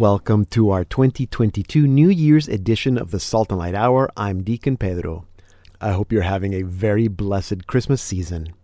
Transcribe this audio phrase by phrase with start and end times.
[0.00, 4.10] Welcome to our 2022 New Year's edition of the Salt and Light Hour.
[4.16, 5.26] I'm Deacon Pedro.
[5.78, 8.54] I hope you're having a very blessed Christmas season.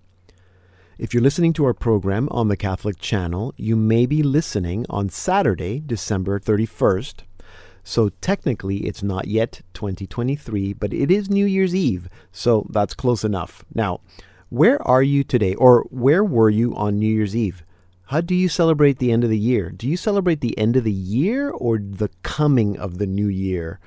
[0.96, 5.10] If you're listening to our program on the Catholic channel, you may be listening on
[5.10, 7.24] Saturday, December 31st.
[7.84, 13.24] So technically, it's not yet 2023, but it is New Year's Eve, so that's close
[13.24, 13.62] enough.
[13.74, 14.00] Now,
[14.48, 17.62] where are you today, or where were you on New Year's Eve?
[18.10, 19.70] How do you celebrate the end of the year?
[19.70, 23.80] Do you celebrate the end of the year or the coming of the new year?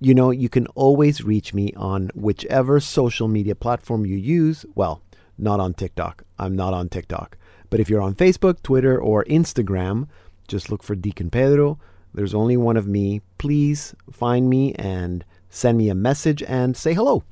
[0.00, 4.66] You know, you can always reach me on whichever social media platform you use.
[4.74, 5.02] Well,
[5.38, 6.24] not on TikTok.
[6.36, 7.36] I'm not on TikTok.
[7.68, 10.08] But if you're on Facebook, Twitter, or Instagram,
[10.48, 11.78] just look for Deacon Pedro.
[12.12, 13.20] There's only one of me.
[13.38, 17.22] Please find me and send me a message and say hello.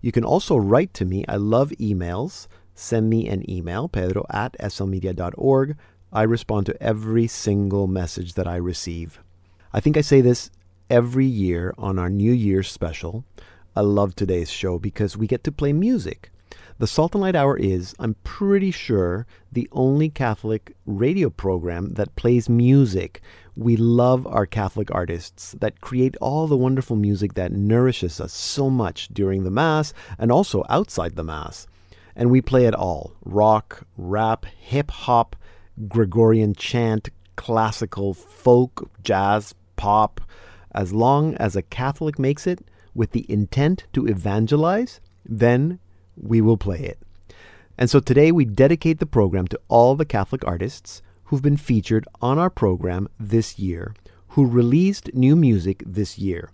[0.00, 1.24] You can also write to me.
[1.26, 2.46] I love emails
[2.78, 5.76] send me an email, pedro at slmedia.org.
[6.12, 9.20] I respond to every single message that I receive.
[9.72, 10.50] I think I say this
[10.88, 13.24] every year on our New Year's special.
[13.76, 16.30] I love today's show because we get to play music.
[16.78, 22.16] The Salt and Light Hour is, I'm pretty sure, the only Catholic radio program that
[22.16, 23.20] plays music.
[23.54, 28.70] We love our Catholic artists that create all the wonderful music that nourishes us so
[28.70, 31.66] much during the Mass and also outside the Mass
[32.18, 35.36] and we play it all rock, rap, hip hop,
[35.86, 40.20] Gregorian chant, classical, folk, jazz, pop.
[40.72, 45.78] As long as a Catholic makes it with the intent to evangelize, then
[46.16, 46.98] we will play it.
[47.76, 52.06] And so today we dedicate the program to all the Catholic artists who've been featured
[52.20, 53.94] on our program this year,
[54.28, 56.50] who released new music this year.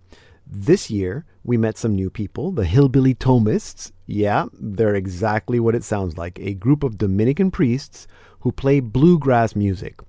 [0.47, 3.93] This year, we met some new people, the Hillbilly Thomists.
[4.07, 8.07] Yeah, they're exactly what it sounds like a group of Dominican priests
[8.45, 10.01] who play bluegrass music.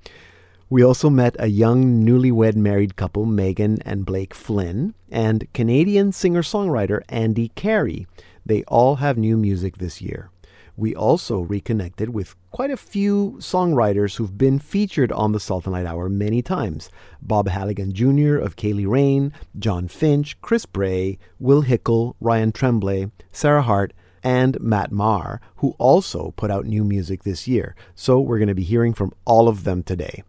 [0.69, 6.41] We also met a young newlywed married couple, Megan and Blake Flynn, and Canadian singer
[6.41, 8.07] songwriter Andy Carey.
[8.45, 10.29] They all have new music this year.
[10.75, 16.09] We also reconnected with quite a few songwriters who've been featured on the Light Hour
[16.09, 16.89] many times.
[17.21, 18.35] Bob Halligan Jr.
[18.35, 23.93] of Ceili Rain, John Finch, Chris Bray, Will Hickel, Ryan Tremblay, Sarah Hart,
[24.25, 27.75] and Matt Maher, who also put out new music this year.
[27.93, 30.23] So we're going to be hearing from all of them today.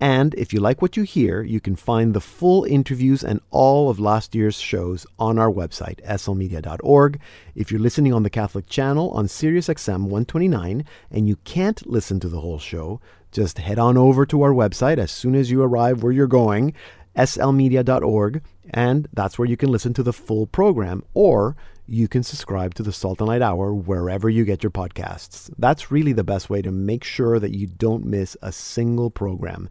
[0.00, 3.90] And if you like what you hear, you can find the full interviews and all
[3.90, 7.20] of last year's shows on our website, slmedia.org.
[7.54, 12.28] If you're listening on the Catholic channel on SiriusXM 129 and you can't listen to
[12.28, 16.02] the whole show, just head on over to our website as soon as you arrive
[16.02, 16.72] where you're going,
[17.14, 21.04] slmedia.org, and that's where you can listen to the full program.
[21.14, 21.54] Or
[21.86, 25.50] you can subscribe to the Salt and Light Hour wherever you get your podcasts.
[25.58, 29.68] That's really the best way to make sure that you don't miss a single program.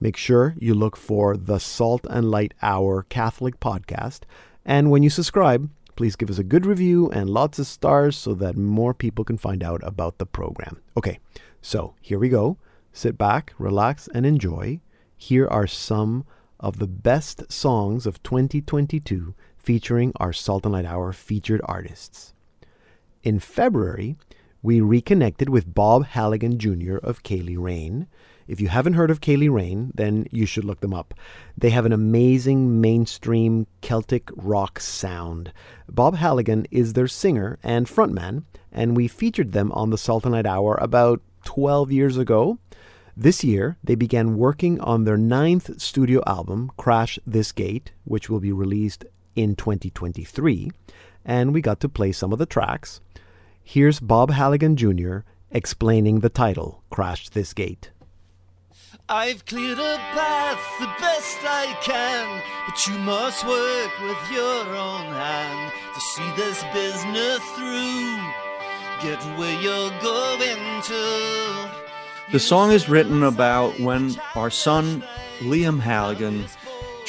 [0.00, 4.20] Make sure you look for the Salt and Light Hour Catholic podcast.
[4.64, 8.32] And when you subscribe, please give us a good review and lots of stars so
[8.34, 10.80] that more people can find out about the program.
[10.96, 11.18] Okay,
[11.60, 12.56] so here we go.
[12.92, 14.80] Sit back, relax, and enjoy.
[15.16, 16.24] Here are some
[16.58, 22.34] of the best songs of 2022 featuring our Salt and Light Hour featured artists.
[23.22, 24.16] In February,
[24.62, 26.96] we reconnected with Bob Halligan Jr.
[26.96, 28.06] of Ceili Rain.
[28.48, 31.14] If you haven't heard of Ceili Rain, then you should look them up.
[31.56, 35.52] They have an amazing mainstream Celtic rock sound.
[35.88, 40.78] Bob Halligan is their singer and frontman, and we featured them on the Light Hour
[40.80, 42.58] about 12 years ago.
[43.16, 48.40] This year, they began working on their ninth studio album, Crash This Gate, which will
[48.40, 49.04] be released
[49.36, 50.70] in 2023,
[51.24, 53.00] and we got to play some of the tracks.
[53.62, 55.18] Here's Bob Halligan Jr.
[55.50, 57.90] explaining the title, Crash This Gate.
[59.08, 65.06] I've cleared a path the best I can, but you must work with your own
[65.06, 68.16] hand to see this business through.
[69.02, 71.70] Get where you're going to.
[72.32, 75.02] The song is written about when our son
[75.40, 76.44] Liam Halligan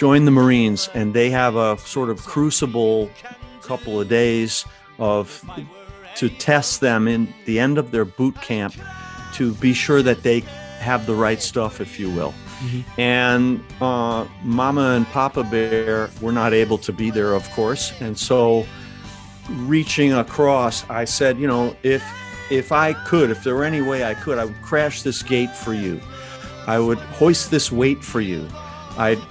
[0.02, 3.08] join the Marines, and they have a sort of crucible
[3.62, 4.66] couple of days
[4.98, 5.48] of
[6.16, 8.74] to test them in the end of their boot camp
[9.36, 10.40] to be sure that they
[10.80, 12.34] have the right stuff, if you will.
[12.34, 13.00] Mm-hmm.
[13.00, 18.18] And uh, Mama and Papa Bear were not able to be there, of course, and
[18.18, 18.66] so
[19.50, 22.04] reaching across, I said, you know, if
[22.50, 25.56] if I could, if there were any way I could, I would crash this gate
[25.56, 26.02] for you.
[26.66, 28.48] I would hoist this weight for you.
[28.98, 29.22] I'd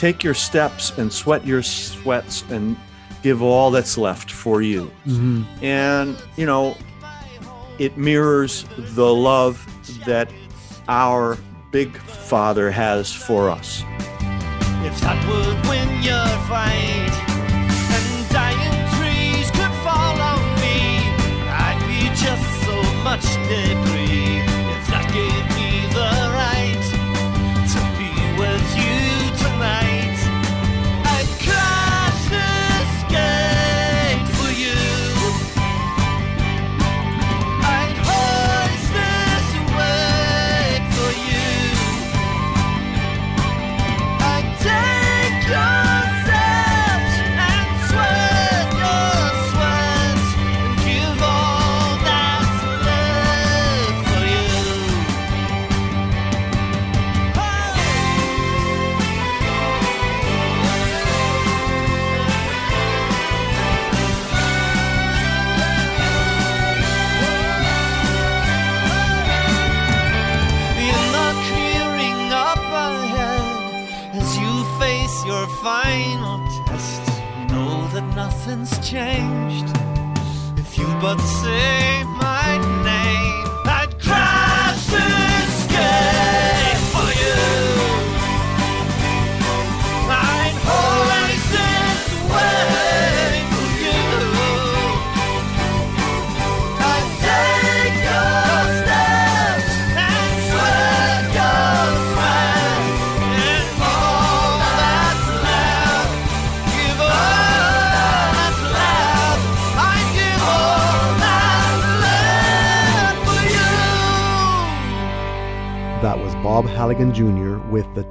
[0.00, 2.74] take your steps and sweat your sweats and
[3.22, 4.90] give all that's left for you.
[5.06, 5.42] Mm-hmm.
[5.62, 6.74] And, you know,
[7.78, 9.62] it mirrors the love
[10.06, 10.32] that
[10.88, 11.36] our
[11.70, 13.82] big Father has for us.
[14.84, 17.14] if that would win your fight.
[17.92, 21.04] And dying trees could fall on me,
[21.52, 23.24] I'd be just so much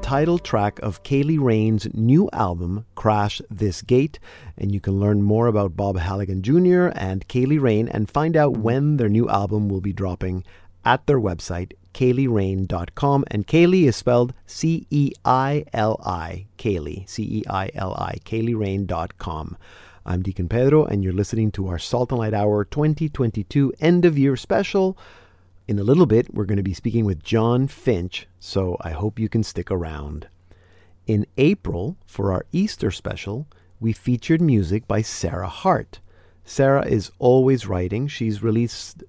[0.09, 4.17] title track of Ceili Rain's new album, Crash This Gate.
[4.57, 6.87] And you can learn more about Bob Halligan Jr.
[6.95, 10.45] and Ceili Rain and find out when their new album will be dropping
[10.83, 13.23] at their website, ceilirain.com.
[13.27, 18.15] And Ceili is spelled C E I L I, Ceili, C E I L I,
[18.25, 19.57] ceilirain.com.
[20.07, 24.17] I'm Deacon Pedro, and you're listening to our Salt and Light Hour 2022 end of
[24.17, 24.97] year special.
[25.69, 29.19] In a little bit, we're going to be speaking with John Finch, so I hope
[29.19, 30.27] you can stick around.
[31.05, 33.45] In April, for our Easter special,
[33.79, 35.99] we featured music by Sarah Hart.
[36.43, 38.07] Sarah is always writing.
[38.07, 39.03] She's released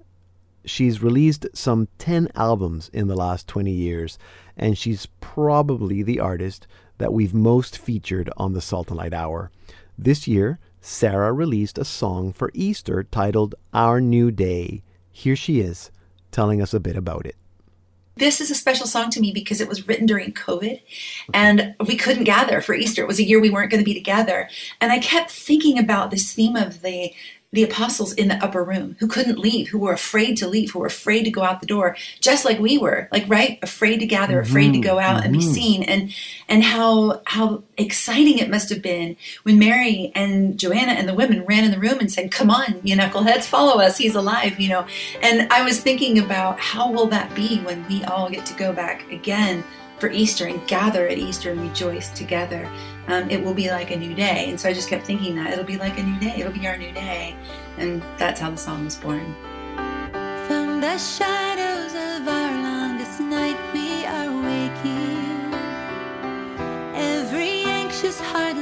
[0.62, 4.18] she's released some 10 albums in the last 20 years,
[4.54, 6.66] and she's probably the artist
[6.98, 9.50] that we've most featured on the Salt and Light Hour.
[9.96, 14.82] This year, Sarah released a song for Easter titled Our New Day.
[15.10, 15.90] Here she is,
[16.30, 17.36] telling us a bit about it.
[18.16, 20.82] This is a special song to me because it was written during COVID
[21.32, 23.02] and we couldn't gather for Easter.
[23.02, 24.50] It was a year we weren't going to be together.
[24.80, 27.14] And I kept thinking about this theme of the
[27.52, 30.78] the apostles in the upper room who couldn't leave, who were afraid to leave, who
[30.78, 34.06] were afraid to go out the door, just like we were, like right, afraid to
[34.06, 35.50] gather, mm-hmm, afraid to go out and be mm-hmm.
[35.50, 36.14] seen, and
[36.48, 41.44] and how how exciting it must have been when Mary and Joanna and the women
[41.44, 43.98] ran in the room and said, "Come on, you knuckleheads, follow us.
[43.98, 44.86] He's alive," you know.
[45.20, 48.72] And I was thinking about how will that be when we all get to go
[48.72, 49.64] back again
[49.98, 52.68] for Easter and gather at Easter and rejoice together.
[53.08, 54.50] Um, it will be like a new day.
[54.50, 56.36] And so I just kept thinking that it'll be like a new day.
[56.38, 57.34] It'll be our new day.
[57.78, 59.34] And that's how the song was born.
[60.46, 65.54] From the shadows of our longest night, we are waking.
[66.94, 68.56] Every anxious heart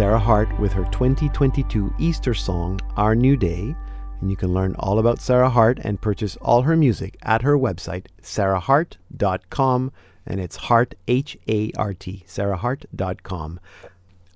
[0.00, 3.76] Sarah Hart with her 2022 Easter song, Our New Day.
[4.22, 7.58] And you can learn all about Sarah Hart and purchase all her music at her
[7.58, 9.92] website, sarahhart.com.
[10.24, 13.60] And it's Hart, H A R T, sarahhart.com.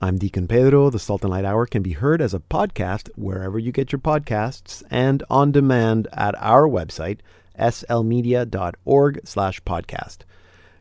[0.02, 0.90] I'm Deacon Pedro.
[0.90, 4.00] The Salt and Light Hour can be heard as a podcast wherever you get your
[4.00, 7.20] podcasts and on demand at our website,
[7.58, 10.18] slmedia.org slash podcast.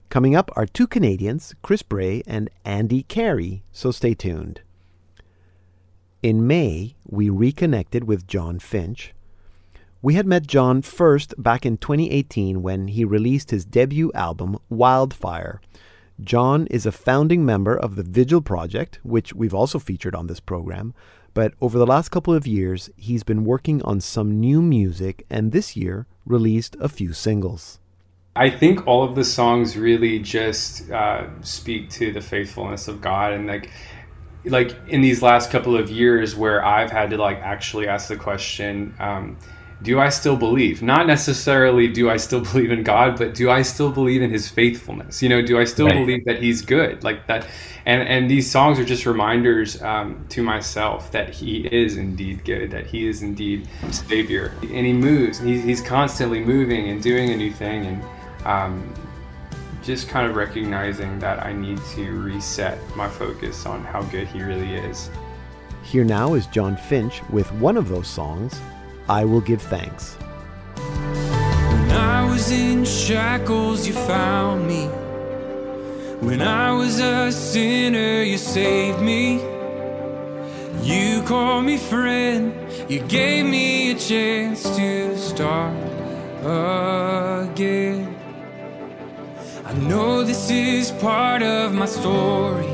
[0.09, 4.59] Coming up are two Canadians, Chris Bray and Andy Carey, so stay tuned.
[6.23, 9.13] In May, we reconnected with John Finch.
[10.01, 15.59] We had met John first back in 2018 when he released his debut album, Wildfire.
[16.21, 20.39] John is a founding member of the Vigil Project, which we've also featured on this
[20.39, 20.93] program,
[21.33, 25.51] but over the last couple of years, he's been working on some new music and
[25.51, 27.81] this year released a few singles.
[28.35, 33.33] I think all of the songs really just uh, speak to the faithfulness of God
[33.33, 33.69] and like
[34.45, 38.17] like in these last couple of years where I've had to like actually ask the
[38.17, 39.37] question um,
[39.81, 40.81] do I still believe?
[40.81, 44.49] Not necessarily do I still believe in God but do I still believe in his
[44.49, 45.21] faithfulness?
[45.21, 45.95] You know do I still right.
[45.95, 47.03] believe that he's good?
[47.03, 47.47] Like that
[47.85, 52.71] and and these songs are just reminders um, to myself that he is indeed good
[52.71, 54.53] that he is indeed savior.
[54.61, 58.03] And he moves he's, he's constantly moving and doing a new thing and
[58.45, 58.93] um,
[59.83, 64.41] just kind of recognizing that I need to reset my focus on how good he
[64.41, 65.09] really is.
[65.83, 68.59] Here now is John Finch with one of those songs,
[69.09, 70.15] I Will Give Thanks.
[70.75, 74.87] When I was in shackles, you found me.
[76.25, 79.41] When I was a sinner, you saved me.
[80.81, 82.53] You called me friend,
[82.89, 85.75] you gave me a chance to start
[86.41, 88.12] again.
[89.73, 92.69] I know this is part of my story.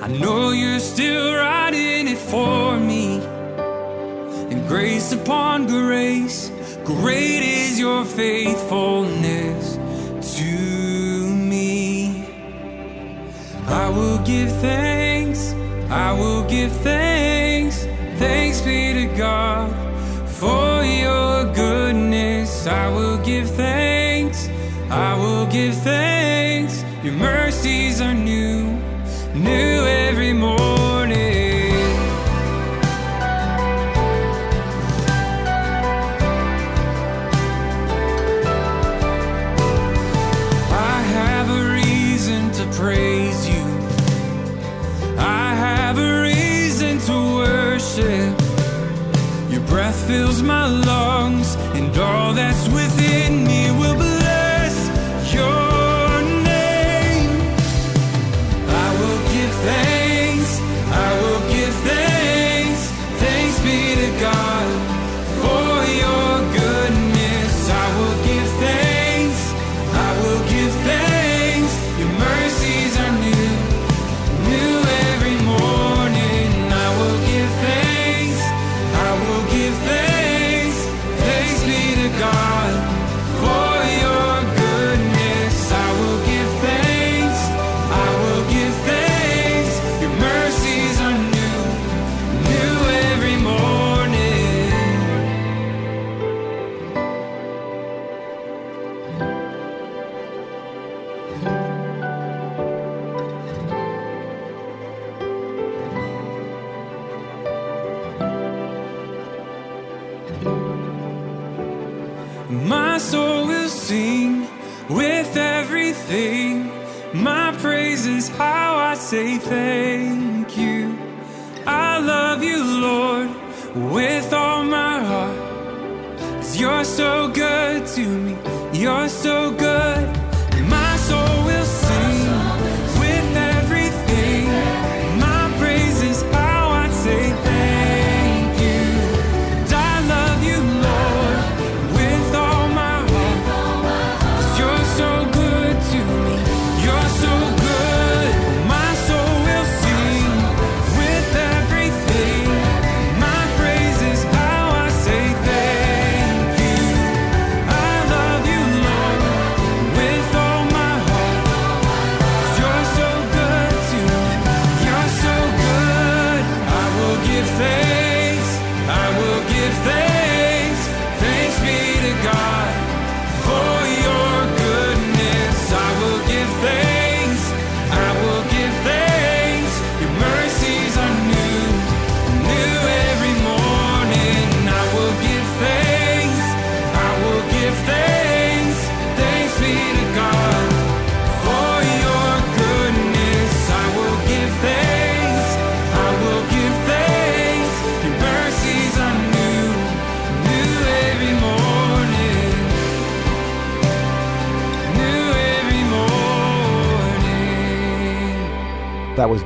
[0.00, 3.20] I know you're still writing it for me.
[4.50, 6.50] And grace upon grace,
[6.84, 9.76] great is your faithfulness
[10.38, 12.26] to me.
[13.68, 15.52] I will give thanks,
[15.88, 17.84] I will give thanks,
[18.18, 19.70] thanks be to God
[20.26, 22.66] for your goodness.
[22.66, 24.03] I will give thanks.
[24.94, 26.84] I will give thanks.
[27.02, 28.78] Your mercies are new,
[29.34, 30.83] new every morning.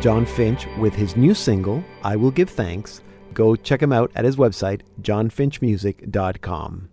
[0.00, 3.02] John Finch with his new single, I Will Give Thanks.
[3.34, 6.88] Go check him out at his website, johnfinchmusic.com.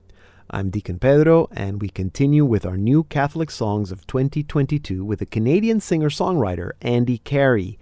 [0.50, 5.28] I'm Deacon Pedro, and we continue with our new Catholic Songs of 2022 with a
[5.28, 7.78] Canadian singer songwriter, Andy Carey.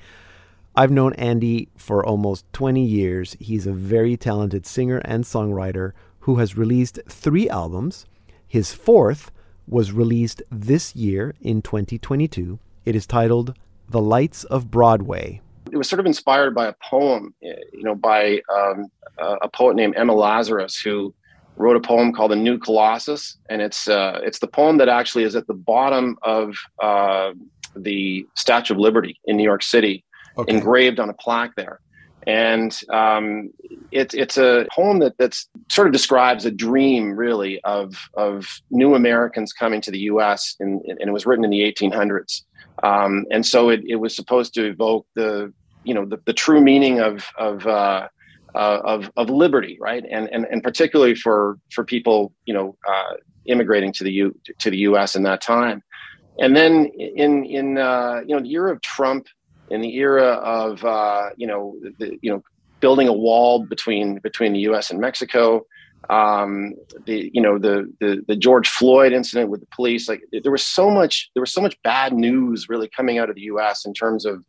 [0.76, 3.38] I've known Andy for almost 20 years.
[3.40, 8.06] He's a very talented singer and songwriter who has released three albums.
[8.46, 9.32] His fourth
[9.70, 12.60] was released this year in 2022.
[12.84, 13.58] It is titled
[13.90, 15.42] The Lights of Broadway.
[15.72, 19.76] It was sort of inspired by a poem, eh, you know, by um, a poet
[19.76, 21.14] named Emma Lazarus, who
[21.58, 25.24] wrote a poem called "The New Colossus," and it's uh, it's the poem that actually
[25.24, 27.32] is at the bottom of uh,
[27.76, 30.04] the Statue of Liberty in New York City,
[30.38, 30.54] okay.
[30.54, 31.80] engraved on a plaque there.
[32.26, 33.52] And um,
[33.92, 38.96] it's it's a poem that that's sort of describes a dream, really, of of new
[38.96, 40.56] Americans coming to the U.S.
[40.60, 42.44] and, and it was written in the 1800s.
[42.82, 46.62] Um, and so it, it was supposed to evoke the you know the, the true
[46.62, 48.08] meaning of of uh,
[48.56, 50.04] uh, of of liberty, right?
[50.10, 54.70] And and and particularly for for people you know uh, immigrating to the U to
[54.70, 55.16] the U.S.
[55.16, 55.84] in that time.
[56.40, 59.28] And then in in uh, you know the era of Trump
[59.70, 62.44] in the era of uh, you know the, you know
[62.80, 64.92] building a wall between between the U.S.
[64.92, 65.66] and Mexico,
[66.10, 66.74] um,
[67.06, 70.66] the you know the, the the George Floyd incident with the police, like there was
[70.66, 73.86] so much there was so much bad news really coming out of the U.S.
[73.86, 74.44] in terms of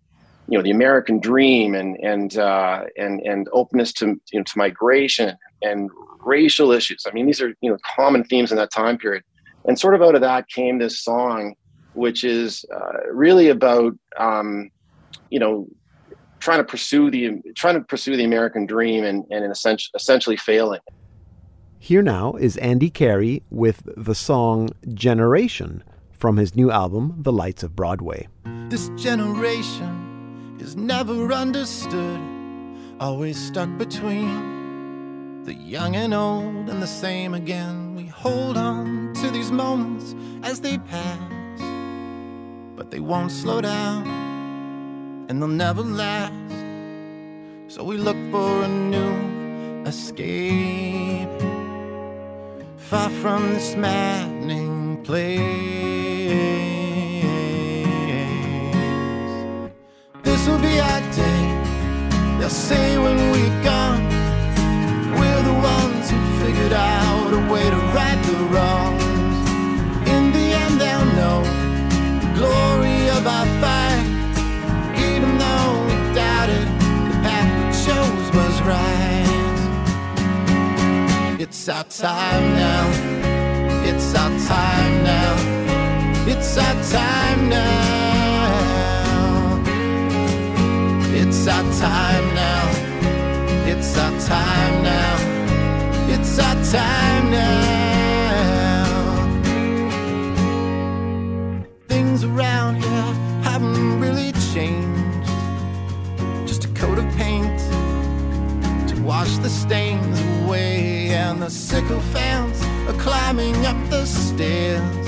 [0.49, 4.59] you know the American dream and and uh, and and openness to you know to
[4.59, 5.91] migration and
[6.21, 7.05] racial issues.
[7.07, 9.23] I mean, these are you know common themes in that time period,
[9.65, 11.55] and sort of out of that came this song,
[11.95, 14.71] which is uh, really about um,
[15.31, 15.69] you know
[16.41, 20.81] trying to pursue the trying to pursue the American dream and and essentially essentially failing.
[21.85, 27.63] Here now is Andy Carey with the song Generation from his new album The Lights
[27.63, 28.27] of Broadway.
[28.71, 32.19] This generation is never understood,
[33.01, 37.95] always stuck between the young and old and the same again.
[37.95, 41.61] We hold on to these moments as they pass,
[42.77, 44.07] but they won't slow down
[45.29, 46.33] and they'll never last.
[47.69, 51.29] So we look for a new escape,
[52.91, 55.41] far from this maddening place.
[60.23, 61.45] This will be our day.
[62.39, 64.05] They'll say when we're gone,
[65.19, 69.39] we're the ones who figured out a way to right the wrongs.
[70.15, 71.41] In the end, they'll know
[72.21, 73.74] the glory of our fight.
[81.67, 82.91] It's our time now.
[83.87, 85.35] It's our time now.
[86.29, 88.85] It's our time now.
[91.15, 92.69] It's our time now.
[93.67, 95.17] It's our time now.
[96.11, 98.85] It's our time now.
[101.89, 105.31] Things around here haven't really changed.
[106.47, 107.59] Just a coat of paint
[108.91, 110.24] to wash the stains
[111.35, 115.07] and the sycophants are climbing up the stairs.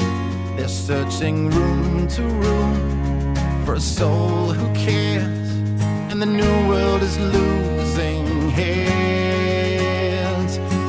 [0.56, 5.50] They're searching room to room for a soul who cares,
[6.10, 8.98] and the new world is losing heads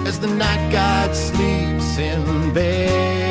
[0.07, 3.26] as the night guard sleeps in bed.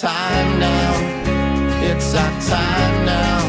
[0.00, 0.94] Time now.
[1.82, 3.40] It's our time now.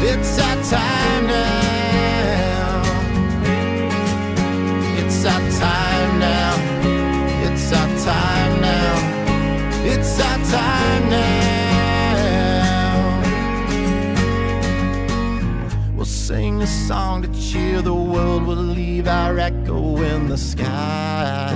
[0.00, 2.82] It's our time now.
[4.96, 6.56] It's our time now.
[7.46, 8.94] It's our time now.
[9.84, 11.26] It's our time now.
[15.94, 18.46] We'll sing a song to cheer the world.
[18.46, 21.52] We'll leave our echo in the sky.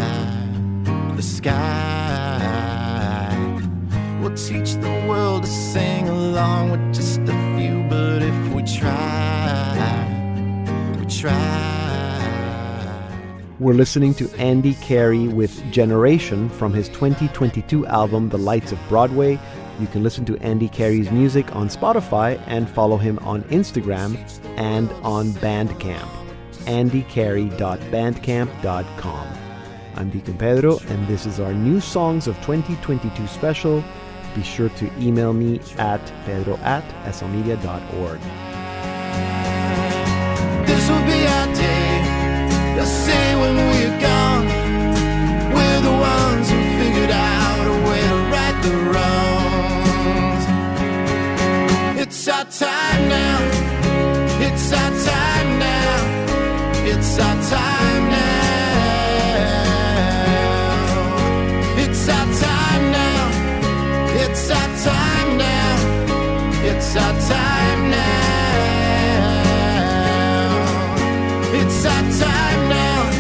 [1.17, 2.00] The sky
[4.49, 7.83] teach the world to sing along with just a few.
[7.89, 10.07] But if we try,
[10.99, 11.37] we try.
[13.59, 19.39] We're listening to Andy Carey with Generation from his 2022 album The Lights of Broadway.
[19.79, 24.17] You can listen to Andy Carey's music on Spotify and follow him on Instagram
[24.57, 26.09] and on Bandcamp.
[26.65, 29.27] andycarey.bandcamp.com.
[29.97, 33.85] I'm Deacon Pedro, and this is our new Songs of 2022 special.
[34.35, 38.21] Be sure to email me at pedro at slmedia.org.
[40.67, 42.03] This will be our day.
[42.75, 44.47] They'll say when we're gone,
[45.55, 50.45] we're the ones who figured out a way to right the wrongs.
[52.01, 52.80] It's our time
[66.93, 68.01] It's our time now.
[71.55, 73.11] It's our time now.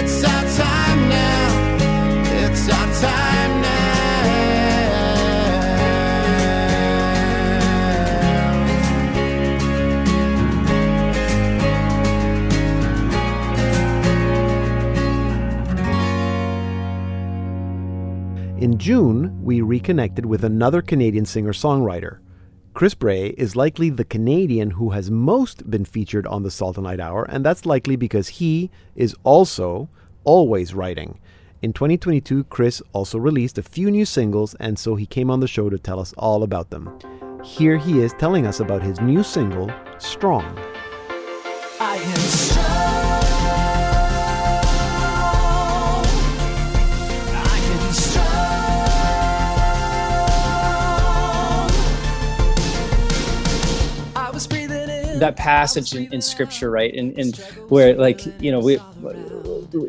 [0.00, 1.78] It's our time now.
[2.42, 3.92] It's our time now.
[18.58, 22.18] In June, we reconnected with another Canadian singer songwriter.
[22.74, 26.84] Chris Bray is likely the Canadian who has most been featured on the Salt and
[26.84, 29.90] Light Hour, and that's likely because he is also
[30.24, 31.20] always writing.
[31.60, 35.46] In 2022, Chris also released a few new singles, and so he came on the
[35.46, 36.98] show to tell us all about them.
[37.44, 40.58] Here he is telling us about his new single, Strong.
[55.20, 56.94] That passage in, in scripture right?
[56.94, 57.36] And, and
[57.68, 58.78] where like you know we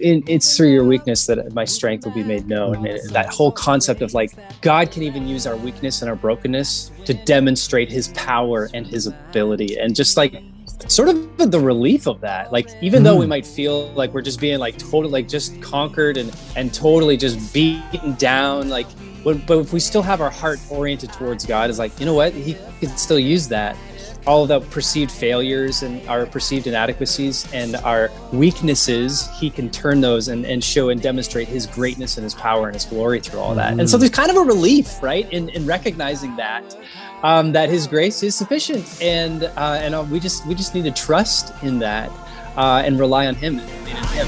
[0.02, 2.86] in, it's through your weakness that my strength will be made known.
[2.86, 4.32] And that whole concept of like
[4.62, 9.08] god can even use our weakness and our brokenness to demonstrate his power and his
[9.08, 9.78] ability.
[9.80, 10.42] And just like
[10.88, 12.52] sort of the relief of that.
[12.52, 13.30] Like even though we mm.
[13.30, 17.54] might feel like we're just being like totally like just conquered and and totally just
[17.54, 18.88] beaten down like
[19.24, 22.14] but, but if we still have our heart oriented towards god is like you know
[22.14, 22.34] what?
[22.34, 23.78] He can still use that
[24.26, 30.02] all of the perceived failures and our perceived inadequacies and our weaknesses, he can turn
[30.02, 33.40] those and, and show and demonstrate his greatness and his power and his glory through
[33.40, 33.80] all that.
[33.80, 36.78] And so there's kind of a relief, right, in, in recognizing that.
[37.24, 40.84] Um, that his grace is sufficient, and uh, and uh, we just we just need
[40.84, 42.12] to trust in that
[42.58, 44.28] uh, and rely on Him and lean on Him.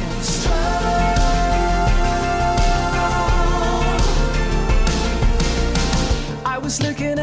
[6.46, 7.15] I was looking up,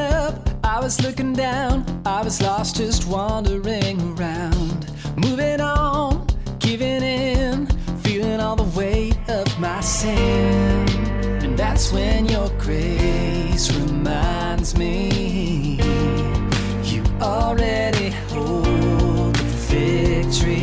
[0.74, 4.90] I was looking down, I was lost just wandering around.
[5.16, 6.26] Moving on,
[6.60, 7.66] giving in,
[8.02, 10.88] feeling all the weight of my sin.
[11.44, 15.78] And that's when your grace reminds me
[16.84, 20.61] you already hold the victory.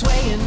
[0.00, 0.39] Swaying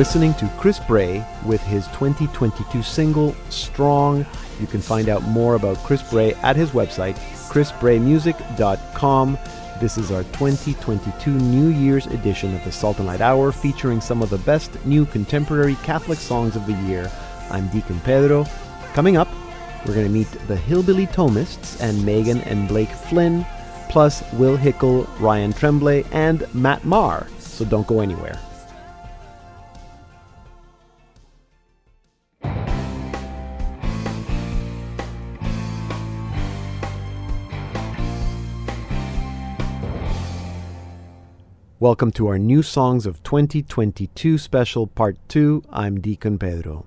[0.00, 4.24] listening to Chris Bray with his 2022 single, Strong.
[4.58, 7.16] You can find out more about Chris Bray at his website,
[7.50, 9.38] chrisbraymusic.com.
[9.78, 14.22] This is our 2022 New Year's edition of the Salt and Light Hour, featuring some
[14.22, 17.12] of the best new contemporary Catholic songs of the year.
[17.50, 18.46] I'm Deacon Pedro.
[18.94, 19.28] Coming up,
[19.84, 23.44] we're going to meet the Hillbilly Thomists and Megan and Blake Flynn,
[23.90, 27.26] plus Will Hickle, Ryan Tremblay, and Matt Maher.
[27.38, 28.40] So don't go anywhere.
[41.80, 45.62] Welcome to our New Songs of 2022 special part 2.
[45.70, 46.84] I'm Deacon Pedro.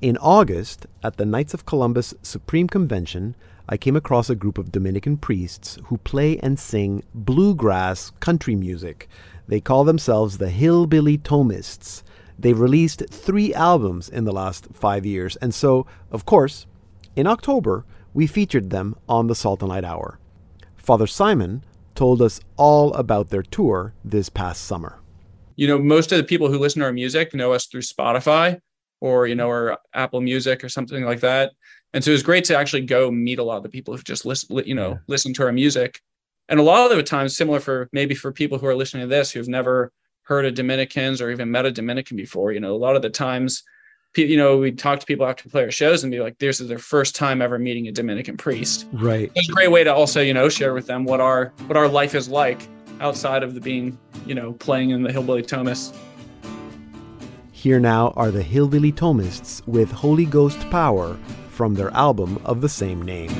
[0.00, 3.34] In August, at the Knights of Columbus Supreme Convention,
[3.68, 9.08] I came across a group of Dominican priests who play and sing bluegrass country music.
[9.48, 12.04] They call themselves the Hillbilly Thomists.
[12.38, 16.66] They've released three albums in the last five years, and so, of course,
[17.16, 20.20] in October, we featured them on the Salt and Light Hour.
[20.76, 21.64] Father Simon
[22.00, 24.98] told us all about their tour this past summer.
[25.56, 28.58] You know, most of the people who listen to our music know us through Spotify
[29.02, 31.52] or, you know, or Apple Music or something like that.
[31.92, 34.02] And so it was great to actually go meet a lot of the people who
[34.02, 36.00] just listen, you know, listen to our music.
[36.48, 39.14] And a lot of the times, similar for maybe for people who are listening to
[39.14, 42.78] this who've never heard of Dominicans or even met a Dominican before, you know, a
[42.78, 43.62] lot of the times
[44.16, 46.60] you know, we talk to people after we play our shows and be like, this
[46.60, 48.86] is their first time ever meeting a Dominican priest.
[48.92, 49.30] Right.
[49.34, 51.88] It's a great way to also, you know, share with them what our what our
[51.88, 52.60] life is like
[53.00, 55.96] outside of the being, you know, playing in the Hillbilly Thomists.
[57.52, 61.16] Here now are the Hillbilly Thomists with Holy Ghost Power
[61.50, 63.30] from their album of the same name.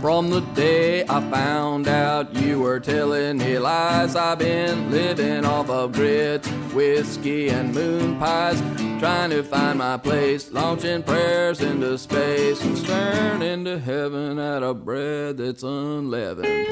[0.00, 5.68] From the day I found out you were telling me lies, I've been living off
[5.68, 8.58] of grits, whiskey, and moon pies.
[8.98, 14.72] Trying to find my place, launching prayers into space, and staring into heaven at a
[14.72, 16.66] bread that's unleavened.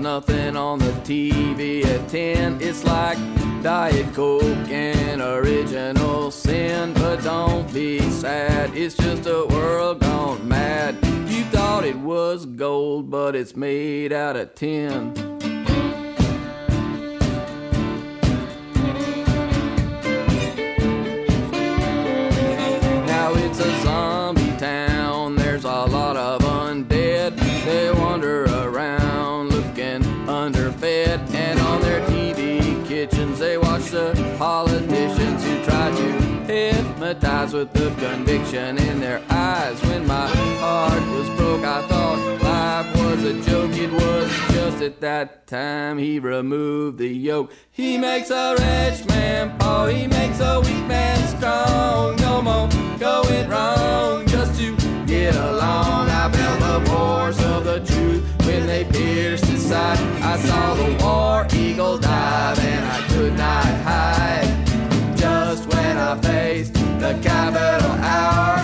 [0.00, 2.58] Nothing on the TV at ten.
[2.60, 3.18] It's like
[3.62, 6.94] Diet Coke and original sin.
[6.94, 10.96] But don't be sad, it's just a world gone mad.
[11.28, 15.12] You thought it was gold, but it's made out of tin.
[23.06, 24.89] Now it's a zombie town,
[37.40, 39.80] with the conviction in their eyes.
[39.84, 40.28] When my
[40.60, 43.72] heart was broke, I thought life was a joke.
[43.72, 47.50] It was just at that time he removed the yoke.
[47.70, 52.16] He makes a rich man poor, he makes a weak man strong.
[52.16, 54.76] No more going wrong just to
[55.06, 56.10] get along.
[56.10, 59.98] I felt the force of the truth when they pierced his side.
[60.22, 65.16] I saw the war eagle dive and I could not hide.
[65.16, 68.56] Just when I faced the capital hour,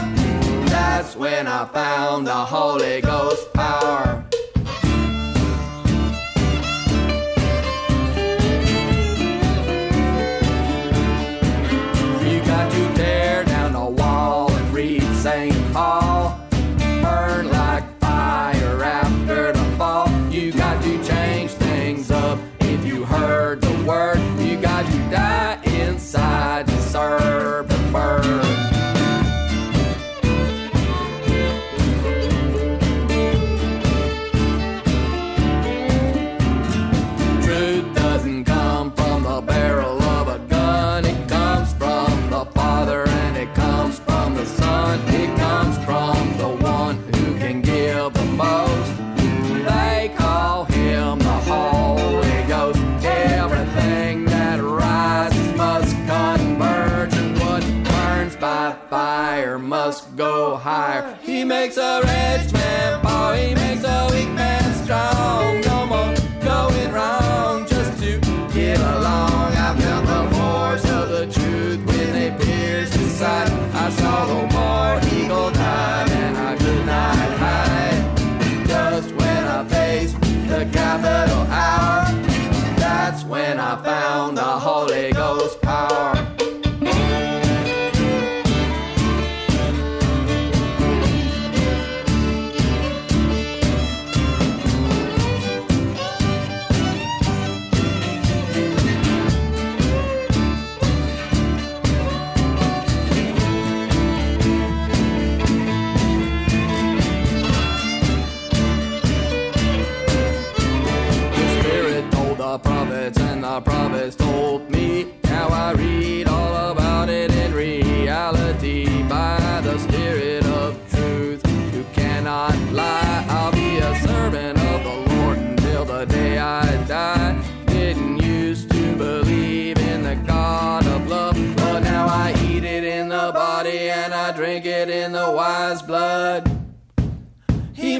[0.66, 4.25] that's when I found the Holy Ghost power.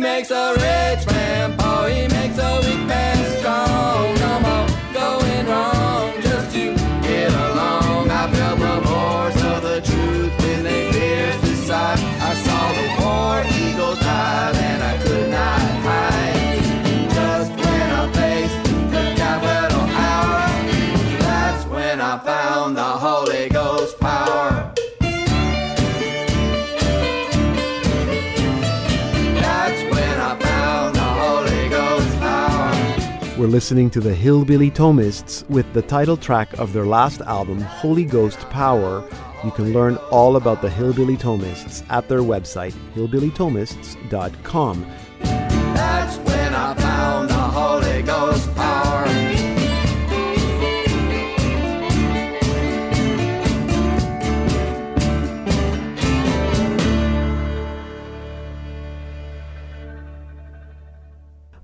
[0.07, 1.16] Makes a rich man
[33.57, 38.39] listening to the Hillbilly Thomists with the title track of their last album, Holy Ghost
[38.51, 39.03] Power.
[39.45, 44.87] You can learn all about the Hillbilly Thomists at their website, hillbillythomists.com.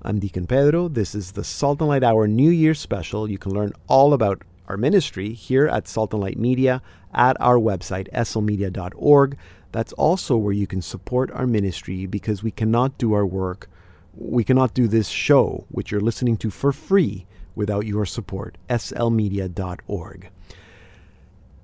[0.04, 0.88] I'm Deacon Pedro.
[0.88, 3.30] This is the Salt and Light Hour New Year special.
[3.30, 6.82] You can learn all about our ministry here at Salt and Light Media
[7.14, 9.36] at our website, slmedia.org.
[9.70, 13.70] That's also where you can support our ministry because we cannot do our work,
[14.12, 18.58] we cannot do this show, which you're listening to for free, without your support.
[18.68, 20.30] slmedia.org.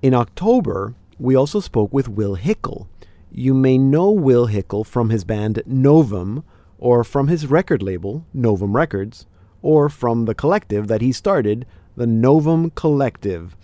[0.01, 2.87] In October, we also spoke with Will Hickle.
[3.33, 6.45] You may know Will Hickle from his band Novum,
[6.79, 9.25] or from his record label, Novum Records,
[9.61, 11.65] or from the collective that he started,
[11.95, 13.55] the Novum Collective.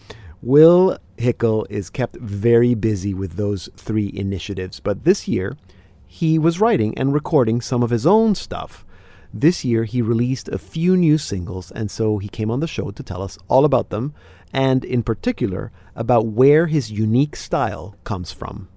[0.42, 5.58] Will Hickle is kept very busy with those three initiatives, but this year
[6.06, 8.86] he was writing and recording some of his own stuff.
[9.34, 12.92] This year he released a few new singles, and so he came on the show
[12.92, 14.14] to tell us all about them,
[14.54, 18.68] and in particular about where his unique style comes from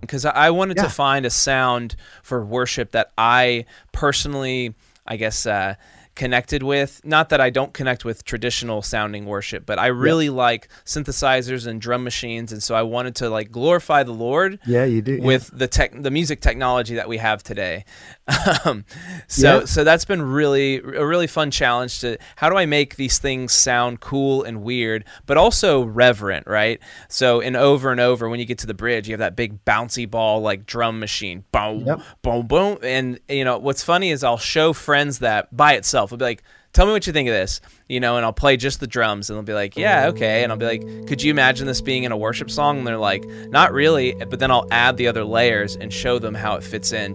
[0.00, 0.84] because I wanted Yeah.
[0.84, 4.74] to find a sound for worship that I personally,
[5.06, 5.74] I guess, uh,
[6.14, 7.02] connected with.
[7.04, 11.78] Not that I don't connect with traditional sounding worship, but I really like synthesizers and
[11.78, 14.58] drum machines, and so I wanted to like glorify the Lord.
[14.66, 15.22] Yeah, you do, yeah.
[15.24, 17.84] with the tech, the music technology that we have today.
[18.64, 18.84] um,
[19.28, 19.64] so Yeah.
[19.66, 23.52] so that's been really a really fun challenge to how do I make these things
[23.52, 26.80] sound cool and weird, but also reverent, right?
[27.08, 29.64] So in over and over, when you get to the bridge, you have that big
[29.64, 32.00] bouncy ball like drum machine, boom, Yep.
[32.22, 36.12] boom, boom, and you know what's funny is I'll show friends that by itself.
[36.12, 36.42] I'll be like.
[36.72, 39.30] Tell me what you think of this, you know, and I'll play just the drums,
[39.30, 42.04] and they'll be like, "Yeah, okay," and I'll be like, "Could you imagine this being
[42.04, 45.24] in a worship song?" And they're like, "Not really," but then I'll add the other
[45.24, 47.14] layers and show them how it fits in.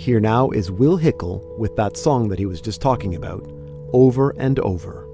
[0.00, 3.46] Here now is Will Hickle with that song that he was just talking about,
[3.92, 5.06] Over and Over.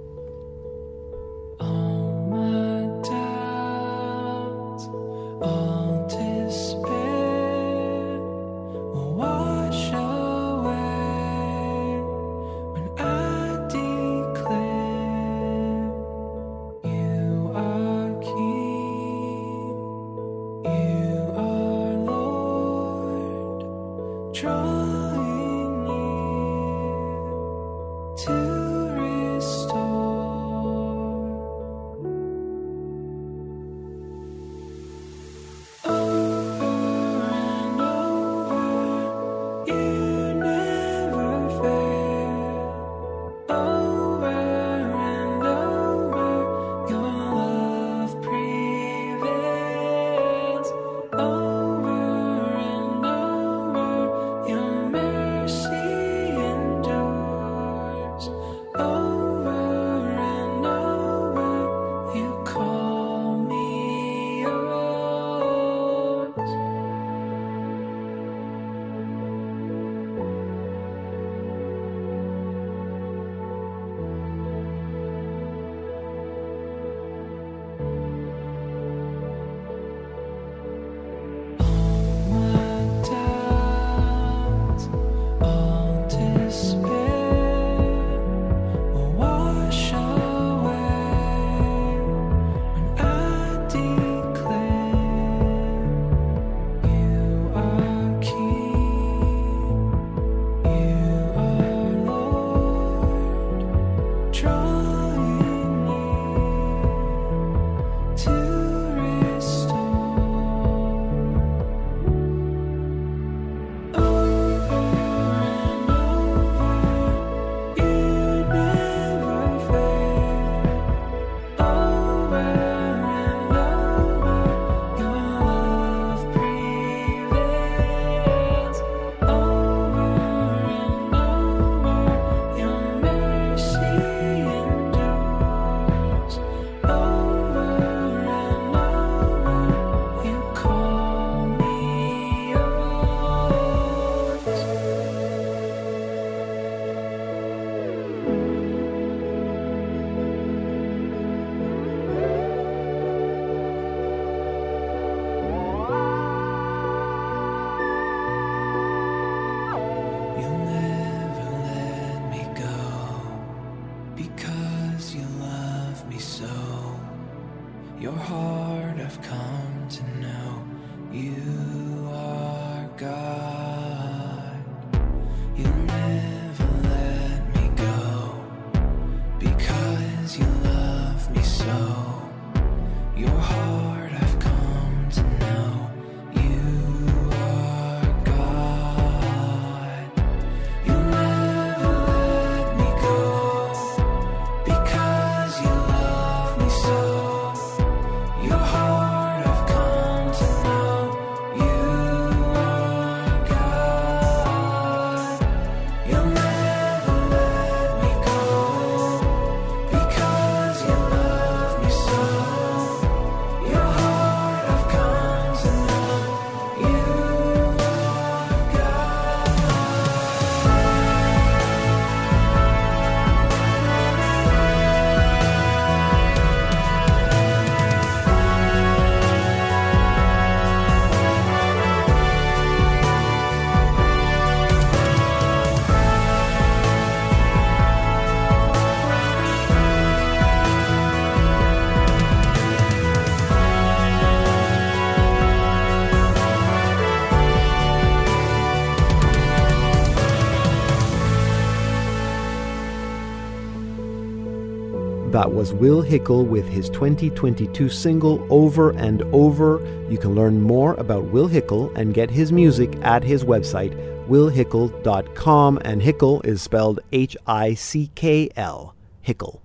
[255.57, 259.81] Was Will Hickle with his 2022 single Over and Over.
[260.11, 263.97] You can learn more about Will Hickle and get his music at his website,
[264.29, 265.79] willhickle.com.
[265.83, 268.95] And Hickle is spelled H I C K L.
[269.23, 269.63] Hickle.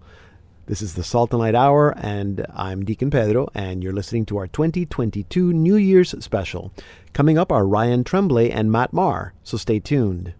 [0.65, 4.37] This is the Salt and Light Hour, and I'm Deacon Pedro, and you're listening to
[4.37, 6.71] our 2022 New Year's special.
[7.11, 10.35] Coming up are Ryan Tremblay and Matt Maher, so stay tuned.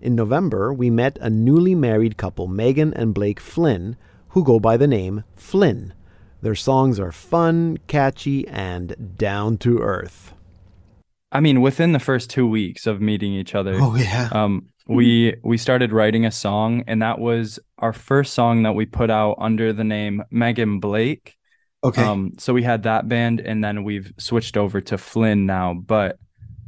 [0.00, 3.96] In November, we met a newly married couple, Megan and Blake Flynn,
[4.36, 5.94] who go by the name Flynn.
[6.42, 10.34] Their songs are fun, catchy, and down to earth.
[11.32, 14.28] I mean, within the first two weeks of meeting each other, Oh, yeah.
[14.32, 18.84] um, we we started writing a song, and that was our first song that we
[18.84, 21.34] put out under the name Megan Blake.
[21.82, 22.02] Okay.
[22.02, 25.72] Um, so we had that band, and then we've switched over to Flynn now.
[25.72, 26.18] But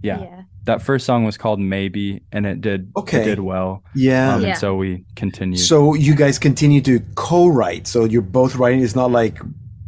[0.02, 0.42] yeah, Yeah.
[0.68, 3.20] That first song was called Maybe, and it did Okay.
[3.20, 3.82] it did well.
[3.94, 4.34] Yeah.
[4.36, 4.48] Um, Yeah.
[4.50, 5.58] And so we continued.
[5.60, 7.86] So you guys continue to co-write.
[7.86, 8.80] So you're both writing.
[8.82, 9.38] It's not like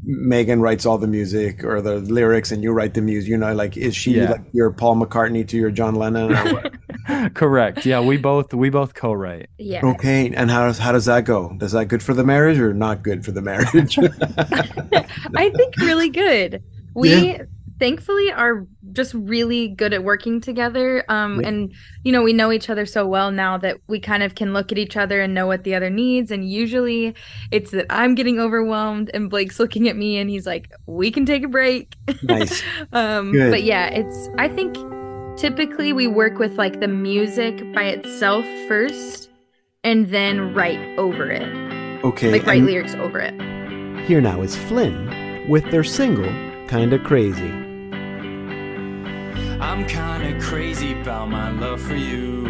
[0.03, 3.29] Megan writes all the music or the lyrics and you write the music.
[3.31, 4.31] You know, like is she Yeah.
[4.33, 6.33] like your Paul McCartney to your John Lennon?
[6.33, 6.75] Or what?
[7.35, 7.85] Correct.
[7.87, 9.49] Yeah, we both we both co-write.
[9.59, 9.85] Yeah.
[9.85, 10.33] okay.
[10.35, 11.55] And how does how does that go?
[11.59, 13.99] Does that good for the marriage or not good for the marriage?
[15.37, 16.63] I think really good.
[16.95, 17.43] We Yeah.
[17.81, 21.03] Thankfully are just really good at working together.
[21.09, 21.73] Um, and
[22.05, 24.71] you know, we know each other so well now that we kind of can look
[24.71, 26.31] at each other and know what the other needs.
[26.31, 27.15] And usually
[27.51, 31.27] it's that I'm getting overwhelmed and Blake's looking at me and he's like, we can
[31.27, 31.95] take a break.
[32.23, 32.63] nice.
[32.93, 33.51] um, Good.
[33.51, 34.77] but yeah, it's, I think
[35.37, 39.31] typically we work with like the music by itself first
[39.83, 41.49] and then write over it.
[42.05, 42.31] Okay.
[42.31, 43.35] Like write and lyrics over it.
[44.05, 46.31] Here now is Flynn with their single
[46.69, 47.70] "Kinda Crazy."
[49.61, 52.49] I'm kinda crazy about my love for you.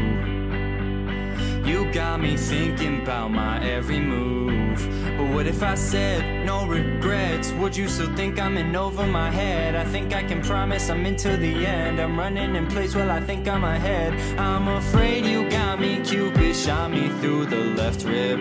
[1.65, 4.79] You got me thinking about my every move.
[5.19, 7.53] But what if I said no regrets?
[7.53, 9.75] Would you still think I'm in over my head?
[9.75, 12.01] I think I can promise I'm into the end.
[12.01, 14.15] I'm running in place while I think I'm ahead.
[14.39, 18.39] I'm afraid you got me, Cupid shot me through the left rib.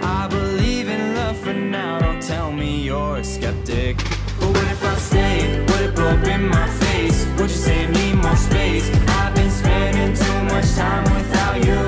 [0.00, 3.96] I believe in love for now, don't tell me you're a skeptic.
[4.38, 5.60] But what if I stay?
[5.66, 6.91] Would it blow up in my face?
[6.92, 8.88] Would you say need more space?
[9.08, 11.82] I've been spending too much time without you.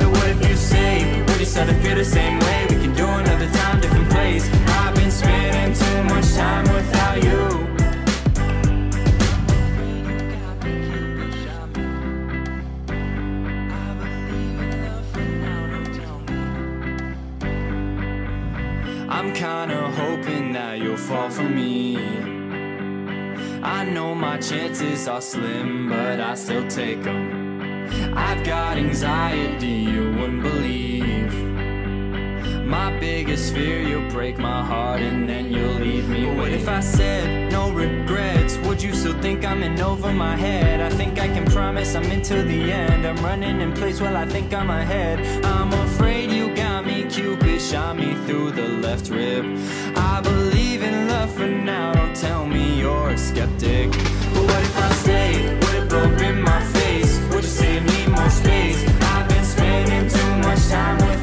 [0.00, 2.66] And what if you say, would you start to feel the same way?
[2.68, 4.50] We can do another time, different place.
[4.80, 7.66] I've been spending too much time without you.
[19.08, 22.35] I'm kinda hoping that you'll fall for me.
[23.66, 27.90] I know my chances are slim, but I still take them.
[28.16, 31.34] I've got anxiety you wouldn't believe.
[32.64, 36.26] My biggest fear, you'll break my heart and then you'll leave me.
[36.26, 38.56] But what if I said no regrets?
[38.58, 40.80] Would you still think I'm in over my head?
[40.80, 43.04] I think I can promise I'm into the end.
[43.04, 45.18] I'm running in place while I think I'm ahead.
[45.44, 46.65] I'm afraid you got
[47.08, 49.44] Cupid shot me through the left rib.
[49.96, 53.92] I believe in love for now, don't tell me you're a skeptic.
[54.34, 55.54] But what if I stay?
[55.54, 57.18] Would it blow in my face?
[57.30, 58.84] Would you say me more space?
[59.02, 61.15] I've been spending too much time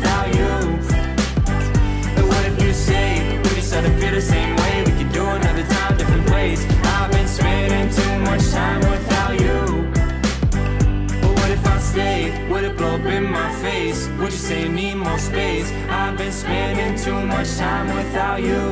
[14.54, 15.72] say need more space.
[15.90, 18.64] I've been spending too much time without you.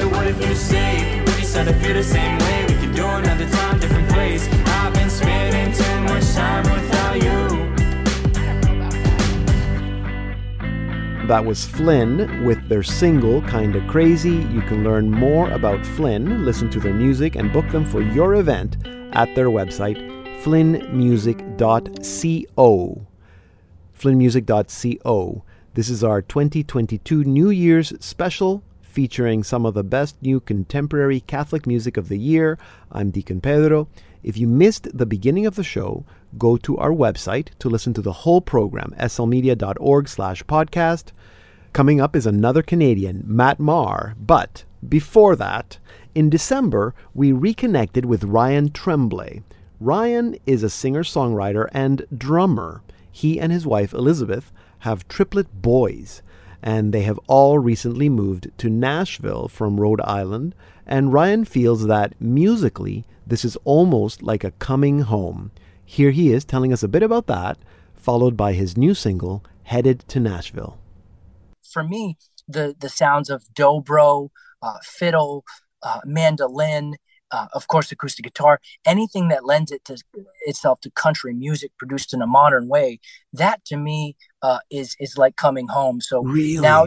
[0.00, 2.66] And what if you say we start to feel the same way?
[2.68, 4.48] We could do another time, different place.
[4.78, 7.40] I've been spending too much time without you.
[11.26, 14.46] That was Flynn with their single Kinda Crazy.
[14.56, 18.36] You can learn more about Flynn, listen to their music, and book them for your
[18.36, 18.76] event
[19.12, 20.13] at their website,
[20.44, 23.06] flynnmusic.co.
[23.98, 25.42] flynnmusic.co.
[25.72, 31.66] This is our 2022 New Year's special featuring some of the best new contemporary Catholic
[31.66, 32.58] music of the year.
[32.92, 33.88] I'm Deacon Pedro.
[34.22, 36.04] If you missed the beginning of the show,
[36.36, 41.12] go to our website to listen to the whole program, slmedia.org slash podcast.
[41.72, 44.14] Coming up is another Canadian, Matt Maher.
[44.18, 45.78] But before that,
[46.14, 49.42] in December, we reconnected with Ryan Tremblay.
[49.80, 52.82] Ryan is a singer songwriter and drummer.
[53.10, 56.22] He and his wife, Elizabeth, have triplet boys,
[56.62, 60.54] and they have all recently moved to Nashville from Rhode Island.
[60.86, 65.50] And Ryan feels that musically, this is almost like a coming home.
[65.84, 67.58] Here he is telling us a bit about that,
[67.94, 70.78] followed by his new single, Headed to Nashville.
[71.62, 74.28] For me, the the sounds of dobro,
[74.62, 75.44] uh, fiddle,
[75.82, 76.96] uh, mandolin,
[77.34, 79.94] uh, of course, acoustic guitar, anything that lends it to
[80.46, 83.00] itself to country music produced in a modern way,
[83.32, 86.00] that to me uh, is is like coming home.
[86.00, 86.62] So Really?
[86.68, 86.86] now,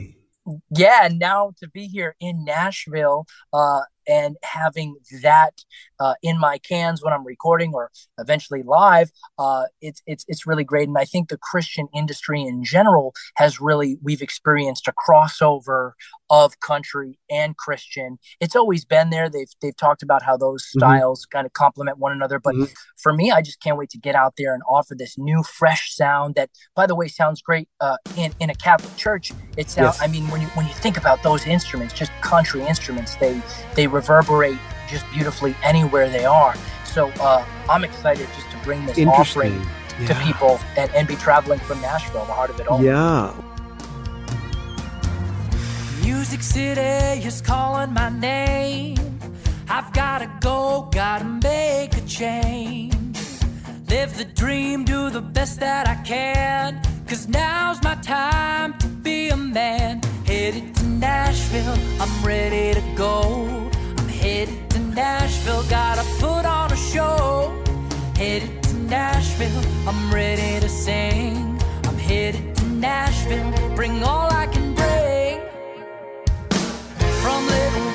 [0.69, 5.55] yeah, now to be here in Nashville uh, and having that
[5.99, 10.63] uh, in my cans when I'm recording or eventually live, uh, it's it's it's really
[10.63, 10.87] great.
[10.87, 15.91] And I think the Christian industry in general has really we've experienced a crossover
[16.29, 18.19] of country and Christian.
[18.39, 19.29] It's always been there.
[19.29, 20.79] They've they've talked about how those Mhm.
[20.79, 22.39] styles kind of complement one another.
[22.39, 22.73] But Mhm.
[22.97, 25.93] for me, I just can't wait to get out there and offer this new, fresh
[25.95, 29.31] sound that, by the way, sounds great uh, in in a Catholic church.
[29.55, 29.97] It sounds.
[29.97, 30.01] Yes.
[30.01, 33.41] I mean, when you when you think about those instruments, just country instruments, they
[33.75, 34.57] they reverberate
[34.88, 36.55] just beautifully anywhere they are.
[36.85, 40.07] So uh, I'm excited just to bring this offering Interesting.
[40.07, 42.83] to people and, and be traveling from Nashville, the heart of it all.
[42.83, 43.33] Yeah.
[46.01, 48.97] Music City is calling my name.
[49.69, 52.95] I've gotta go, gotta make a change.
[53.89, 56.81] Live the dream, do the best that I can.
[57.07, 60.01] Cause now's my time to be a man.
[60.25, 63.69] Headed to Nashville, I'm ready to go.
[63.97, 64.66] I'm headed
[64.97, 67.53] Nashville, gotta put on a show.
[68.15, 71.61] Headed to Nashville, I'm ready to sing.
[71.83, 75.39] I'm headed to Nashville, bring all I can bring.
[77.21, 77.86] From Little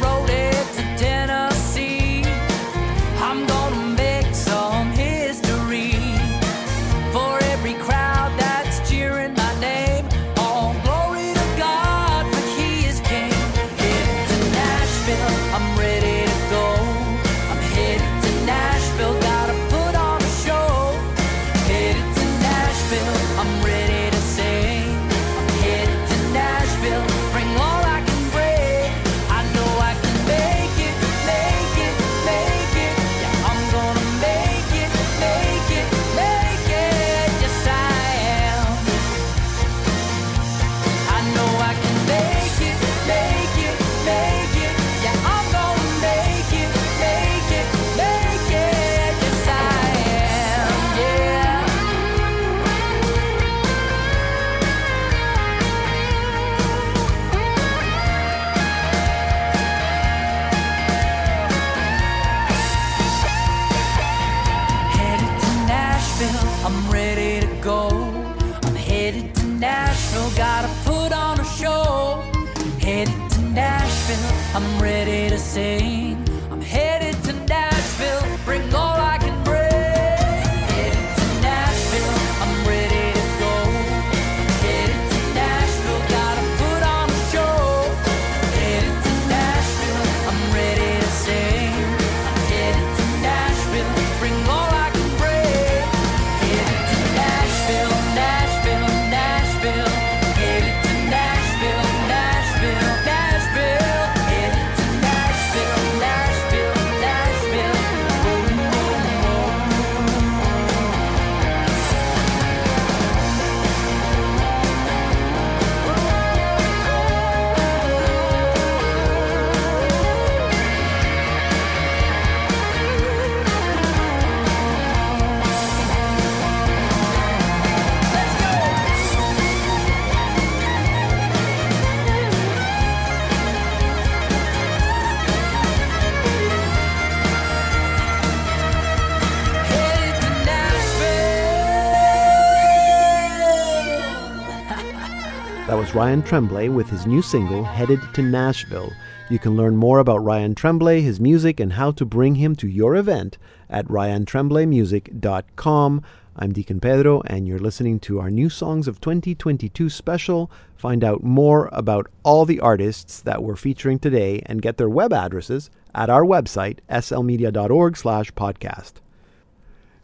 [146.12, 148.92] Ryan Tremblay with his new single, Headed to Nashville.
[149.30, 152.68] You can learn more about Ryan Tremblay, his music, and how to bring him to
[152.68, 153.38] your event
[153.70, 156.02] at ryantremblaymusic.com.
[156.36, 160.50] I'm Deacon Pedro, and you're listening to our New Songs of 2022 special.
[160.76, 165.14] Find out more about all the artists that we're featuring today and get their web
[165.14, 168.96] addresses at our website, slmedia.org slash podcast.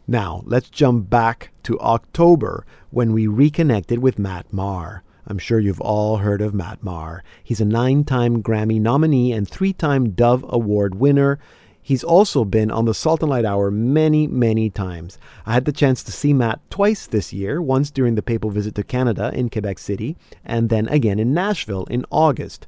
[0.07, 5.03] Now, let's jump back to October when we reconnected with Matt Maher.
[5.29, 7.23] I'm sure you've all heard of Matt Maher.
[7.43, 11.37] He's a nine time Grammy nominee and three time Dove Award winner.
[11.83, 15.19] He's also been on the Salt and Light Hour many, many times.
[15.45, 18.73] I had the chance to see Matt twice this year, once during the papal visit
[18.75, 22.65] to Canada in Quebec City, and then again in Nashville in August.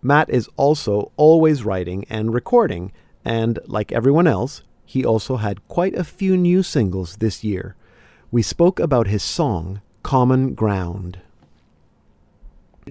[0.00, 2.92] Matt is also always writing and recording,
[3.24, 7.74] and like everyone else, he also had quite a few new singles this year.
[8.30, 11.20] We spoke about his song, Common Ground.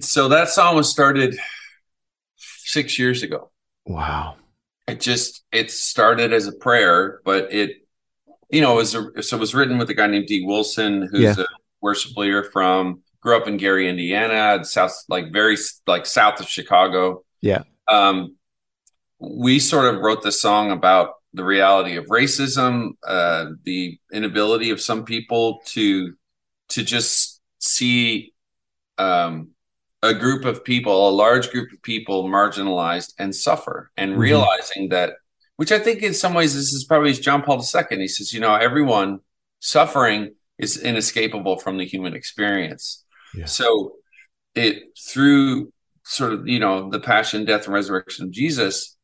[0.04, 1.36] So that song was started
[2.36, 3.50] six years ago.
[3.86, 4.36] Wow.
[4.86, 7.86] It just it started as a prayer, but it
[8.50, 11.08] you know it was a, so it was written with a guy named Dee Wilson,
[11.10, 11.34] who's Yeah.
[11.42, 11.46] a
[11.80, 17.24] worship leader from grew up in Gary, Indiana, south like very like south of Chicago.
[17.40, 17.62] Yeah.
[17.88, 18.36] Um,
[19.18, 24.80] we sort of wrote this song about the reality of racism, uh, the inability of
[24.80, 26.14] some people to
[26.70, 28.32] to just see
[28.98, 29.50] um,
[30.02, 34.18] a group of people, a large group of people, marginalized and suffer, and Mhm.
[34.18, 35.14] realizing that,
[35.56, 37.98] which I think in some ways this is probably John Paul II.
[37.98, 39.20] He says, you know, everyone
[39.60, 43.04] suffering is inescapable from the human experience.
[43.44, 43.96] So
[44.54, 45.72] it through
[46.04, 48.96] sort of you know the passion, death, and resurrection of Jesus,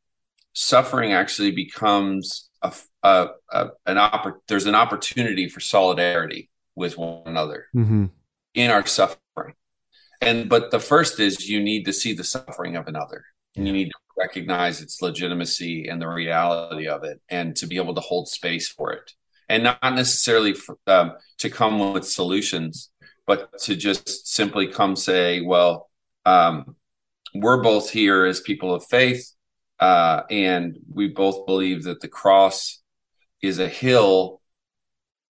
[0.54, 2.72] suffering actually becomes a,
[3.02, 8.06] a, a an oppor- There's an opportunity for solidarity with one another Mm-hmm.
[8.54, 9.20] in our suffering.
[10.24, 13.24] And but the first is you need to see the suffering of another.
[13.56, 17.76] And you need to recognize its legitimacy and the reality of it and to be
[17.76, 19.12] able to hold space for it.
[19.48, 22.90] And not necessarily for, um, to come with solutions,
[23.26, 25.88] but to just simply come say, well,
[26.26, 26.76] um,
[27.34, 29.30] we're both here as people of faith,
[29.80, 32.80] uh, and we both believe that the cross
[33.42, 34.40] is a hill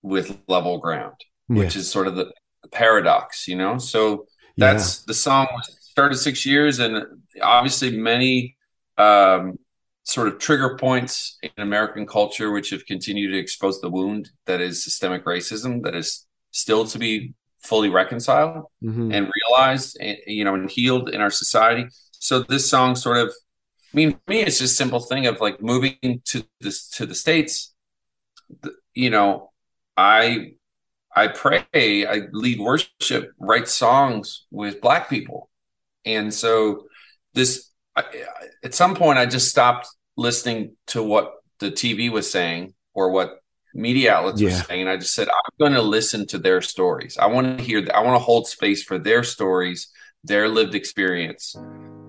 [0.02, 1.16] with level ground,
[1.46, 2.32] which is sort of the
[2.70, 3.78] paradox, you know.
[3.78, 4.26] So
[4.56, 7.04] that's the song was started six years, and
[7.42, 8.56] obviously many
[8.98, 9.58] um,
[10.04, 14.60] sort of trigger points in American culture, which have continued to expose the wound that
[14.60, 19.12] is systemic racism, that is still to be fully reconciled Mhm.
[19.14, 21.86] and realized, and, you know, and healed in our society.
[22.12, 23.28] So this song sort of,
[23.92, 27.06] I mean, for me, it's just a simple thing of like moving to this to
[27.06, 27.72] the states.
[28.94, 29.52] You know,
[29.96, 30.54] I
[31.16, 35.48] I pray, I lead worship, write songs with black people,
[36.04, 36.86] and so
[37.34, 38.04] this I,
[38.64, 43.40] at some point I just stopped listening to what the TV was saying or what
[43.74, 47.16] media outlets were saying, and I just said I'm going to listen to their stories.
[47.18, 47.86] I want to hear.
[47.94, 49.88] I want to hold space for their stories,
[50.24, 51.56] their lived experience,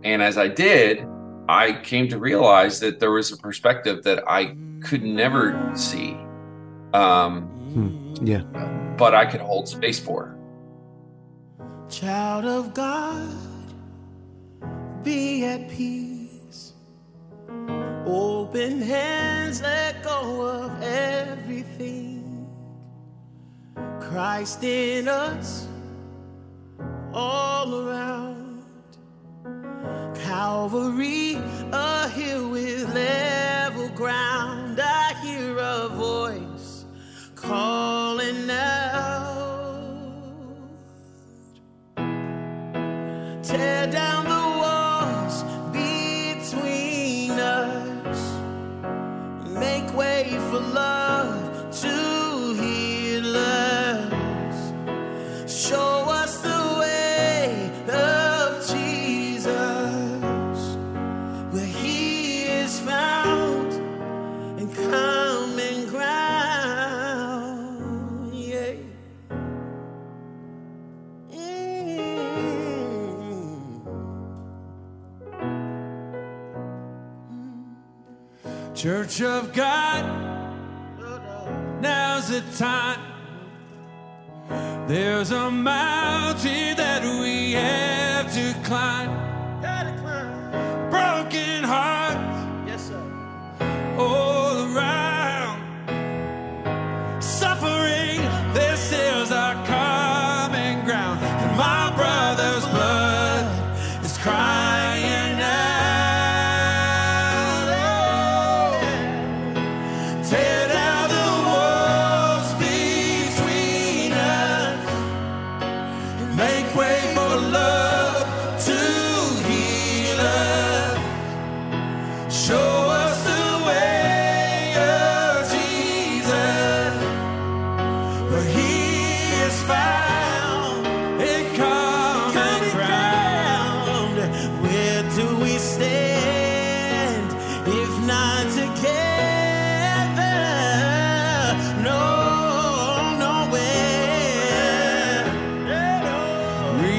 [0.03, 1.05] and as I did,
[1.47, 6.17] I came to realize that there was a perspective that I could never see.
[6.93, 7.51] Um,
[8.23, 8.84] Yeah.
[8.97, 10.37] But I can hold space for.
[11.89, 13.73] Child of God,
[15.03, 16.73] be at peace.
[18.05, 22.47] Open hands, let go of everything.
[23.99, 25.67] Christ in us,
[27.13, 28.63] all around.
[30.15, 31.37] Calvary,
[31.71, 34.54] a hill with level ground.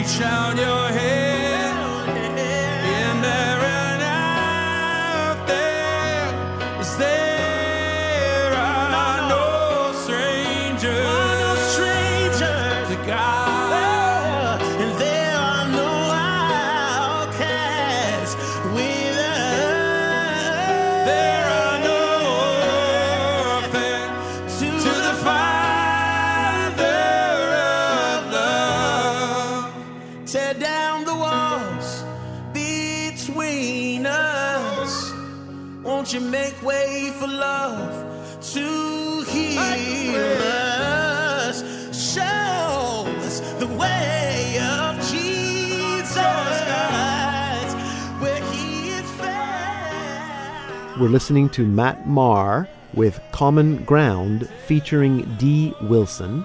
[0.06, 0.85] reach out your
[51.06, 56.44] We're listening to Matt Maher with Common Ground featuring Dee Wilson.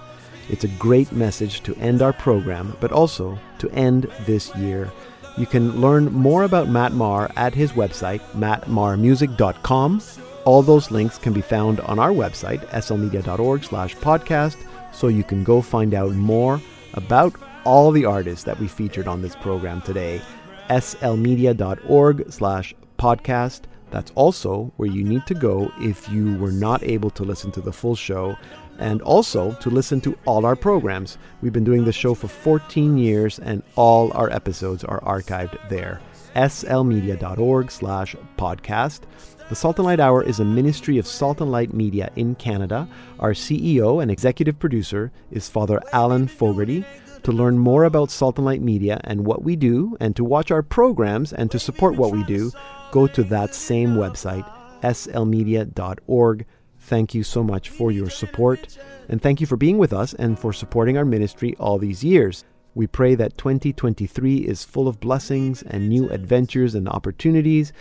[0.50, 4.92] It's a great message to end our program, but also to end this year.
[5.36, 10.02] You can learn more about Matt Maher at his website, mattmahermusic.com.
[10.46, 14.58] All those links can be found on our website, slmedia.org slash podcast,
[14.94, 16.62] so you can go find out more
[16.94, 17.34] about
[17.64, 20.22] all the artists that we featured on this program today.
[20.70, 23.62] slmedia.org slash podcast.
[23.92, 27.62] That's also where you need to go if you were not able to listen to
[27.62, 28.38] the full show
[28.80, 31.18] and also to listen to all our programs.
[31.42, 36.02] We've been doing the show for 14 years and all our episodes are archived there.
[36.36, 39.02] slmedia.org slash podcast.
[39.50, 42.88] The Salt and Light Hour is a ministry of Salt and Light Media in Canada.
[43.20, 46.86] Our CEO and executive producer is Father Alan Fogarty.
[47.24, 50.50] To learn more about Salt and Light Media and what we do, and to watch
[50.50, 52.52] our programs and to support what we do,
[52.92, 54.50] go to that same website,
[54.82, 56.46] slmedia.org.
[56.80, 58.76] Thank you so much for your support,
[59.08, 62.44] and thank you for being with us and for supporting our ministry all these years.
[62.74, 67.72] We pray that 2023 is full of blessings and new adventures and opportunities.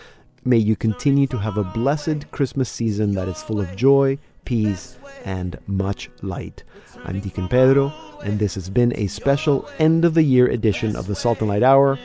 [0.45, 4.99] May you continue to have a blessed Christmas season that is full of joy, peace,
[5.25, 6.65] and much light.
[7.05, 7.93] I'm Deacon Pedro,
[8.25, 11.49] and this has been a special end of the year edition of the Salt and
[11.49, 11.99] Light Hour.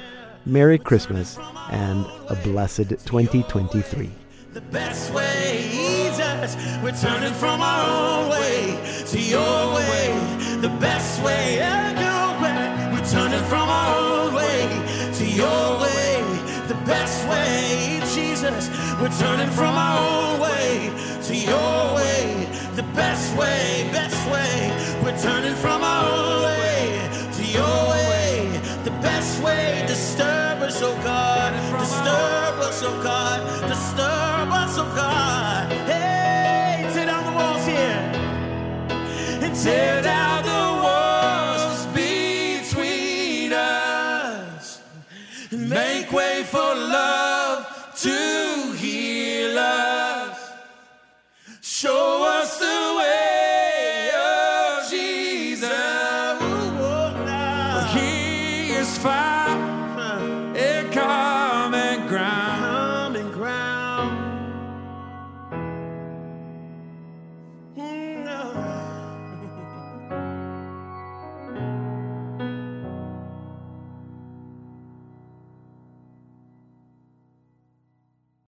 [0.45, 1.39] Merry Christmas
[1.71, 4.11] and a blessed 2023.
[4.53, 6.55] The best way, Jesus.
[6.83, 10.57] We're turning from our own way to your way.
[10.61, 11.57] The best way.
[12.93, 14.67] We're turning from our own way
[15.13, 16.23] to your way.
[16.67, 18.69] The best way, Jesus.
[19.01, 20.91] We're turning from our own way
[21.23, 22.04] to your way.
[22.95, 24.71] Best way, best way.
[25.03, 28.61] We're turning from our own way to your way.
[28.85, 31.51] The best way, disturb us, oh God.
[31.79, 33.67] Disturb us, oh God.
[33.67, 35.71] Disturb us, oh God.
[35.91, 38.01] Hey, tear down the walls here.
[39.43, 44.81] And tear down the walls between us.
[45.51, 47.67] Make way for love
[48.03, 48.34] to.